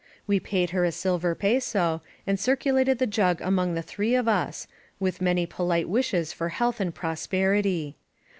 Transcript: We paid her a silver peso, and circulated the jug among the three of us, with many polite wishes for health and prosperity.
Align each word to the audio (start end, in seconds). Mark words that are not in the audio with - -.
We 0.25 0.39
paid 0.39 0.71
her 0.71 0.83
a 0.83 0.91
silver 0.91 1.35
peso, 1.35 2.01
and 2.25 2.39
circulated 2.39 2.97
the 2.97 3.05
jug 3.05 3.39
among 3.39 3.75
the 3.75 3.83
three 3.83 4.15
of 4.15 4.27
us, 4.27 4.65
with 4.99 5.21
many 5.21 5.45
polite 5.45 5.87
wishes 5.87 6.33
for 6.33 6.49
health 6.49 6.79
and 6.81 6.91
prosperity. 6.91 7.95